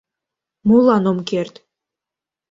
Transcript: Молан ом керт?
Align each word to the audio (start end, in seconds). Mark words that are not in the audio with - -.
Молан 0.67 1.03
ом 1.11 1.19
керт? 1.29 1.55